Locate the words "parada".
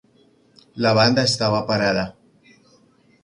1.67-2.15